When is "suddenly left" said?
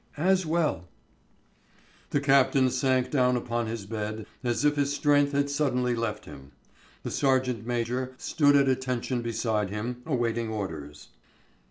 5.47-6.25